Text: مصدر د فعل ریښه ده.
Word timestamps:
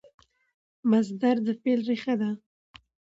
مصدر 0.91 1.35
د 1.45 1.47
فعل 1.61 1.79
ریښه 1.89 2.15
ده. 2.21 2.29